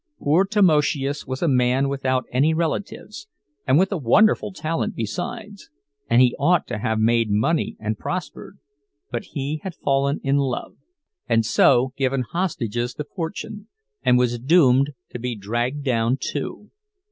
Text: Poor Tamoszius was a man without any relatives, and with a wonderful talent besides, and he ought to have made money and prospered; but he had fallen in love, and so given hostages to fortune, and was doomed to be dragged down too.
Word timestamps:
Poor 0.19 0.45
Tamoszius 0.45 1.27
was 1.27 1.43
a 1.43 1.47
man 1.47 1.87
without 1.87 2.25
any 2.31 2.55
relatives, 2.55 3.27
and 3.67 3.77
with 3.77 3.91
a 3.91 3.97
wonderful 3.99 4.51
talent 4.51 4.95
besides, 4.95 5.69
and 6.09 6.23
he 6.23 6.35
ought 6.39 6.65
to 6.65 6.79
have 6.79 6.97
made 6.97 7.29
money 7.29 7.77
and 7.79 7.99
prospered; 7.99 8.57
but 9.11 9.23
he 9.33 9.59
had 9.61 9.75
fallen 9.75 10.19
in 10.23 10.37
love, 10.37 10.75
and 11.29 11.45
so 11.45 11.93
given 11.97 12.23
hostages 12.23 12.95
to 12.95 13.03
fortune, 13.03 13.67
and 14.01 14.17
was 14.17 14.39
doomed 14.39 14.93
to 15.11 15.19
be 15.19 15.35
dragged 15.35 15.83
down 15.83 16.17
too. 16.19 16.71